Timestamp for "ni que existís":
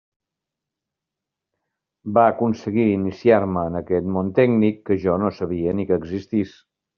5.83-6.57